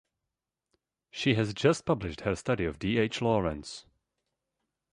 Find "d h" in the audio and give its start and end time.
2.79-3.21